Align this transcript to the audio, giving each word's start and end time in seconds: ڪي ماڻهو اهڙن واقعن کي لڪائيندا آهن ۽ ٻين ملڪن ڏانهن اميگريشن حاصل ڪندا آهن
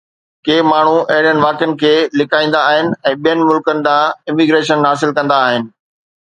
ڪي 0.47 0.53
ماڻهو 0.69 0.95
اهڙن 1.15 1.41
واقعن 1.43 1.75
کي 1.83 1.91
لڪائيندا 2.21 2.61
آهن 2.71 2.89
۽ 3.11 3.13
ٻين 3.27 3.45
ملڪن 3.51 3.85
ڏانهن 3.89 4.35
اميگريشن 4.35 4.89
حاصل 4.91 5.15
ڪندا 5.21 5.39
آهن 5.51 5.71